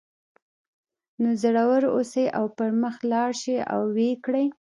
[1.21, 4.45] نو زړور اوسئ او پر مخ لاړ شئ او ویې کړئ